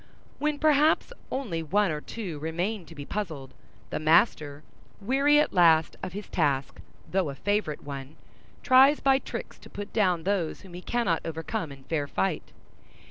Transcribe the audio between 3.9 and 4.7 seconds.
the master,